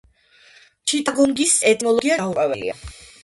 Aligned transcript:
ჩიტაგონგის 0.91 1.53
ეტიმოლოგია 1.73 2.17
გაურკვეველია. 2.23 2.79